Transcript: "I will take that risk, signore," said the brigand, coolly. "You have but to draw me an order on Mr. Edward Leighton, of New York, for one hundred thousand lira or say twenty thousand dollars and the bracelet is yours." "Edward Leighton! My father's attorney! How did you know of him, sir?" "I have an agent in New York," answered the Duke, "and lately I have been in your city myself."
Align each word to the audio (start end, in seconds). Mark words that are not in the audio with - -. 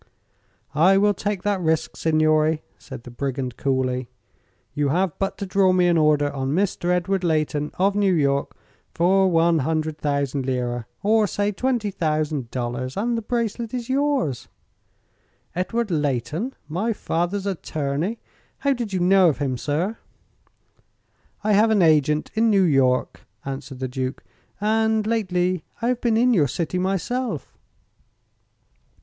"I 0.73 0.97
will 0.97 1.13
take 1.13 1.43
that 1.43 1.61
risk, 1.61 1.95
signore," 1.95 2.63
said 2.79 3.03
the 3.03 3.11
brigand, 3.11 3.55
coolly. 3.55 4.09
"You 4.73 4.89
have 4.89 5.13
but 5.19 5.37
to 5.37 5.45
draw 5.45 5.73
me 5.73 5.85
an 5.85 5.95
order 5.95 6.31
on 6.31 6.53
Mr. 6.55 6.85
Edward 6.89 7.23
Leighton, 7.23 7.69
of 7.77 7.93
New 7.93 8.15
York, 8.15 8.57
for 8.95 9.29
one 9.29 9.59
hundred 9.59 9.99
thousand 9.99 10.47
lira 10.47 10.87
or 11.03 11.27
say 11.27 11.51
twenty 11.51 11.91
thousand 11.91 12.49
dollars 12.49 12.97
and 12.97 13.15
the 13.15 13.21
bracelet 13.21 13.75
is 13.75 13.89
yours." 13.89 14.47
"Edward 15.55 15.91
Leighton! 15.91 16.55
My 16.67 16.93
father's 16.93 17.45
attorney! 17.45 18.17
How 18.57 18.73
did 18.73 18.91
you 18.93 19.01
know 19.01 19.29
of 19.29 19.37
him, 19.37 19.55
sir?" 19.55 19.99
"I 21.43 21.53
have 21.53 21.69
an 21.69 21.83
agent 21.83 22.31
in 22.33 22.49
New 22.49 22.63
York," 22.63 23.21
answered 23.45 23.77
the 23.77 23.87
Duke, 23.87 24.23
"and 24.59 25.05
lately 25.05 25.63
I 25.79 25.89
have 25.89 26.01
been 26.01 26.17
in 26.17 26.33
your 26.33 26.47
city 26.47 26.79
myself." 26.79 27.55